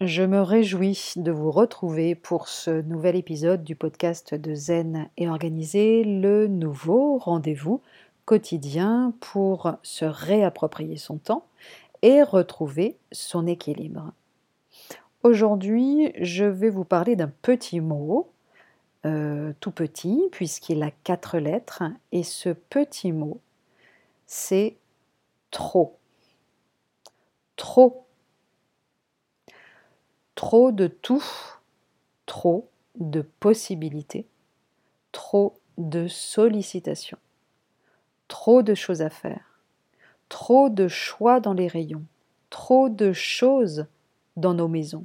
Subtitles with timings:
[0.00, 5.28] Je me réjouis de vous retrouver pour ce nouvel épisode du podcast de Zen et
[5.28, 7.82] Organisé, le nouveau rendez-vous
[8.24, 11.44] quotidien pour se réapproprier son temps
[12.00, 14.14] et retrouver son équilibre.
[15.22, 18.30] Aujourd'hui, je vais vous parler d'un petit mot,
[19.04, 23.38] euh, tout petit, puisqu'il a quatre lettres, et ce petit mot,
[24.26, 24.78] c'est
[25.50, 25.98] trop.
[27.56, 28.06] Trop
[30.40, 31.22] Trop de tout,
[32.24, 34.26] trop de possibilités,
[35.12, 37.18] trop de sollicitations,
[38.26, 39.60] trop de choses à faire,
[40.30, 42.06] trop de choix dans les rayons,
[42.48, 43.84] trop de choses
[44.38, 45.04] dans nos maisons,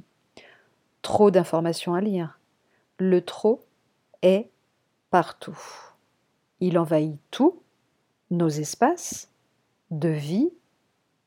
[1.02, 2.40] trop d'informations à lire.
[2.98, 3.60] Le trop
[4.22, 4.48] est
[5.10, 5.60] partout.
[6.60, 7.60] Il envahit tout,
[8.30, 9.30] nos espaces
[9.90, 10.48] de vie,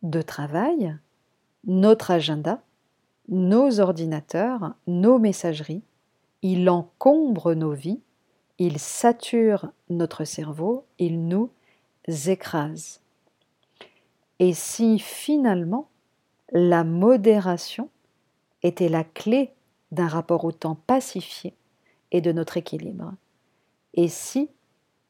[0.02, 0.98] de travail,
[1.67, 2.59] notre agenda,
[3.29, 5.83] nos ordinateurs, nos messageries,
[6.41, 8.02] il encombre nos vies,
[8.58, 11.49] il sature notre cerveau, il nous
[12.08, 13.02] écrase.
[14.39, 15.89] Et si finalement
[16.52, 17.89] la modération
[18.63, 19.53] était la clé
[19.91, 21.55] d'un rapport au temps pacifié
[22.11, 23.14] et de notre équilibre
[23.93, 24.49] Et si,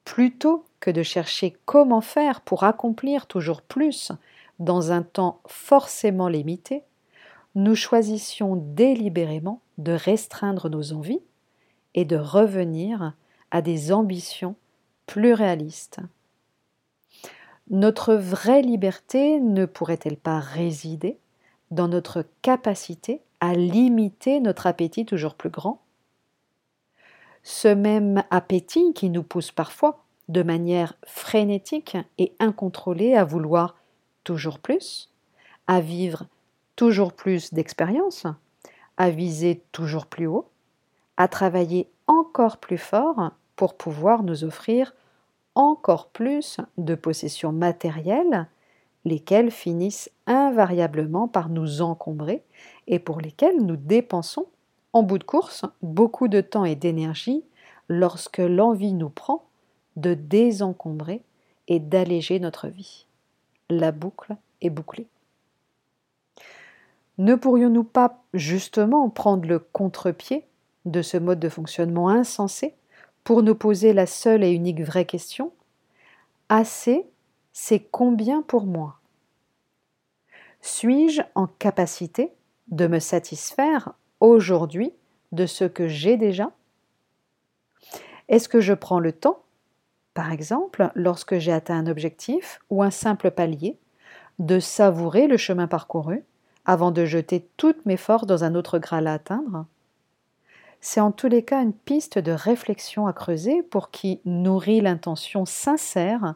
[0.04, 4.12] plutôt que de chercher comment faire pour accomplir toujours plus
[4.60, 6.84] dans un temps forcément limité,
[7.56, 11.22] nous choisissions délibérément de restreindre nos envies
[11.96, 13.14] et de revenir
[13.52, 14.56] à des ambitions
[15.06, 16.00] plus réalistes.
[17.70, 21.18] Notre vraie liberté ne pourrait-elle pas résider
[21.72, 25.82] dans notre capacité à limiter notre appétit toujours plus grand?
[27.44, 33.76] Ce même appétit qui nous pousse parfois, de manière frénétique et incontrôlée, à vouloir
[34.24, 35.12] toujours plus,
[35.68, 36.26] à vivre
[36.80, 38.26] toujours plus d'expérience,
[38.96, 40.48] à viser toujours plus haut,
[41.18, 44.96] à travailler encore plus fort pour pouvoir nous offrir
[45.56, 48.48] encore plus de possessions matérielles,
[49.04, 52.46] lesquelles finissent invariablement par nous encombrer
[52.88, 54.46] et pour lesquelles nous dépensons,
[54.94, 57.44] en bout de course, beaucoup de temps et d'énergie
[57.90, 59.44] lorsque l'envie nous prend
[59.98, 61.24] de désencombrer
[61.68, 63.06] et d'alléger notre vie.
[63.70, 65.08] La boucle est bouclée.
[67.20, 70.48] Ne pourrions-nous pas justement prendre le contre-pied
[70.86, 72.76] de ce mode de fonctionnement insensé
[73.26, 75.52] pour nous poser la seule et unique vraie question?
[76.48, 77.06] Assez,
[77.52, 79.02] c'est combien pour moi?
[80.62, 82.32] Suis-je en capacité
[82.70, 83.92] de me satisfaire
[84.22, 84.94] aujourd'hui
[85.34, 86.52] de ce que j'ai déjà?
[88.30, 89.44] Est-ce que je prends le temps,
[90.14, 93.78] par exemple, lorsque j'ai atteint un objectif ou un simple palier,
[94.40, 96.24] de savourer le chemin parcouru
[96.70, 99.66] avant de jeter toutes mes forces dans un autre Graal à atteindre
[100.82, 105.46] C'est en tous les cas une piste de réflexion à creuser pour qui nourrit l'intention
[105.46, 106.36] sincère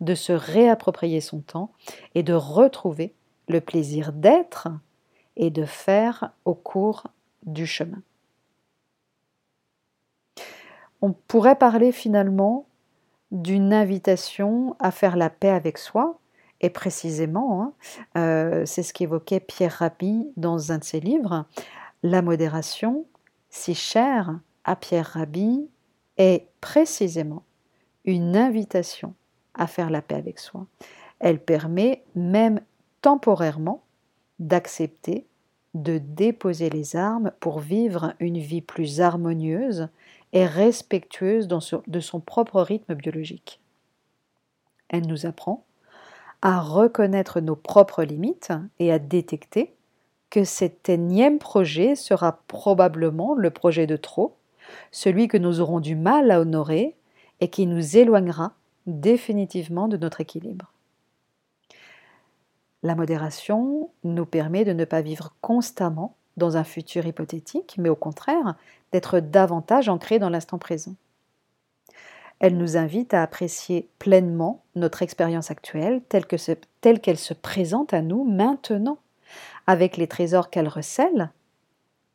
[0.00, 1.70] de se réapproprier son temps
[2.14, 3.12] et de retrouver
[3.48, 4.68] le plaisir d'être
[5.36, 7.08] et de faire au cours
[7.42, 8.00] du chemin.
[11.02, 12.64] On pourrait parler finalement
[13.32, 16.18] d'une invitation à faire la paix avec soi,
[16.64, 17.72] et précisément, hein,
[18.16, 21.44] euh, c'est ce qu'évoquait Pierre Rabhi dans un de ses livres,
[22.02, 23.04] la modération,
[23.50, 25.68] si chère à Pierre Rabhi,
[26.16, 27.42] est précisément
[28.06, 29.12] une invitation
[29.52, 30.66] à faire la paix avec soi.
[31.20, 32.60] Elle permet même
[33.02, 33.82] temporairement
[34.38, 35.26] d'accepter
[35.74, 39.88] de déposer les armes pour vivre une vie plus harmonieuse
[40.32, 43.60] et respectueuse de son propre rythme biologique.
[44.88, 45.66] Elle nous apprend
[46.44, 49.74] à reconnaître nos propres limites et à détecter
[50.28, 54.36] que cet énième projet sera probablement le projet de trop,
[54.92, 56.96] celui que nous aurons du mal à honorer
[57.40, 58.52] et qui nous éloignera
[58.86, 60.70] définitivement de notre équilibre.
[62.82, 67.96] La modération nous permet de ne pas vivre constamment dans un futur hypothétique, mais au
[67.96, 68.56] contraire
[68.92, 70.94] d'être davantage ancré dans l'instant présent.
[72.46, 78.22] Elle nous invite à apprécier pleinement notre expérience actuelle telle qu'elle se présente à nous
[78.22, 78.98] maintenant,
[79.66, 81.30] avec les trésors qu'elle recèle,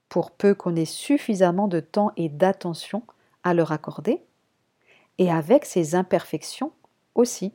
[0.07, 3.01] pour peu qu'on ait suffisamment de temps et d'attention
[3.41, 4.21] à leur accorder,
[5.17, 6.73] et avec ses imperfections
[7.15, 7.51] aussi.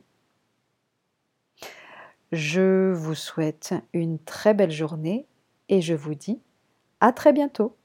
[2.33, 5.27] Je vous souhaite une très belle journée
[5.69, 6.41] et je vous dis
[6.99, 7.77] à très bientôt.